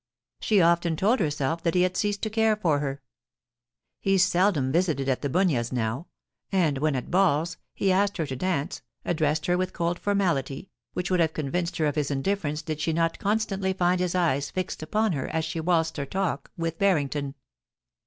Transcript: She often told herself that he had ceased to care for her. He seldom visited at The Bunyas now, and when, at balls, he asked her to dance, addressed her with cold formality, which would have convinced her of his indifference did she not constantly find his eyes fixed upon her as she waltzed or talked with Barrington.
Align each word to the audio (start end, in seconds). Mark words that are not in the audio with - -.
She 0.39 0.59
often 0.63 0.95
told 0.95 1.19
herself 1.19 1.61
that 1.61 1.75
he 1.75 1.81
had 1.83 1.95
ceased 1.95 2.23
to 2.23 2.31
care 2.31 2.55
for 2.55 2.79
her. 2.79 3.03
He 3.99 4.17
seldom 4.17 4.71
visited 4.71 5.07
at 5.07 5.21
The 5.21 5.29
Bunyas 5.29 5.71
now, 5.71 6.07
and 6.51 6.79
when, 6.79 6.95
at 6.95 7.11
balls, 7.11 7.57
he 7.75 7.91
asked 7.91 8.17
her 8.17 8.25
to 8.25 8.35
dance, 8.35 8.81
addressed 9.05 9.45
her 9.45 9.59
with 9.59 9.73
cold 9.73 9.99
formality, 9.99 10.71
which 10.93 11.11
would 11.11 11.19
have 11.19 11.35
convinced 11.35 11.77
her 11.77 11.85
of 11.85 11.93
his 11.97 12.09
indifference 12.09 12.63
did 12.63 12.81
she 12.81 12.93
not 12.93 13.19
constantly 13.19 13.73
find 13.73 14.01
his 14.01 14.15
eyes 14.15 14.49
fixed 14.49 14.81
upon 14.81 15.11
her 15.11 15.27
as 15.27 15.45
she 15.45 15.59
waltzed 15.59 15.99
or 15.99 16.07
talked 16.07 16.49
with 16.57 16.79
Barrington. 16.79 17.35